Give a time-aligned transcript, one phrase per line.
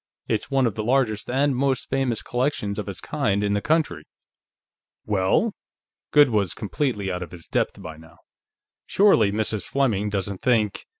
[0.27, 4.05] It's one of the largest and most famous collections of its kind in the country."
[5.05, 5.53] "Well?"
[6.09, 8.17] Goode was completely out of his depth by now.
[8.87, 9.67] "Surely Mrs.
[9.67, 10.87] Fleming doesn't think...?"